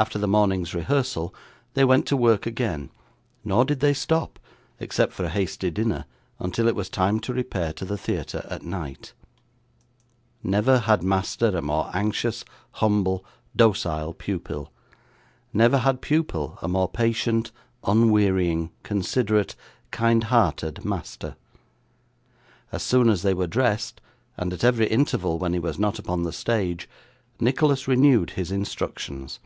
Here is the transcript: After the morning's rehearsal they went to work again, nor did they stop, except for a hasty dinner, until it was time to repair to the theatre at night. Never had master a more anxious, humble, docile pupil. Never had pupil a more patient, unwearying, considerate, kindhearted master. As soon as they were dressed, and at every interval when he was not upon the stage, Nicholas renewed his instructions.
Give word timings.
After 0.00 0.16
the 0.16 0.28
morning's 0.28 0.74
rehearsal 0.76 1.34
they 1.74 1.84
went 1.84 2.06
to 2.06 2.16
work 2.16 2.46
again, 2.46 2.90
nor 3.42 3.64
did 3.64 3.80
they 3.80 3.92
stop, 3.94 4.38
except 4.78 5.12
for 5.12 5.24
a 5.24 5.28
hasty 5.28 5.72
dinner, 5.72 6.04
until 6.38 6.68
it 6.68 6.76
was 6.76 6.88
time 6.88 7.18
to 7.18 7.32
repair 7.34 7.72
to 7.72 7.84
the 7.84 7.98
theatre 7.98 8.46
at 8.48 8.62
night. 8.62 9.12
Never 10.40 10.78
had 10.78 11.02
master 11.02 11.46
a 11.48 11.60
more 11.60 11.90
anxious, 11.92 12.44
humble, 12.74 13.24
docile 13.56 14.14
pupil. 14.14 14.70
Never 15.52 15.78
had 15.78 16.00
pupil 16.00 16.60
a 16.62 16.68
more 16.68 16.88
patient, 16.88 17.50
unwearying, 17.82 18.70
considerate, 18.84 19.56
kindhearted 19.90 20.84
master. 20.84 21.34
As 22.70 22.84
soon 22.84 23.08
as 23.10 23.22
they 23.22 23.34
were 23.34 23.48
dressed, 23.48 24.00
and 24.36 24.52
at 24.52 24.62
every 24.62 24.86
interval 24.86 25.40
when 25.40 25.54
he 25.54 25.58
was 25.58 25.76
not 25.76 25.98
upon 25.98 26.22
the 26.22 26.32
stage, 26.32 26.88
Nicholas 27.40 27.88
renewed 27.88 28.30
his 28.30 28.52
instructions. 28.52 29.40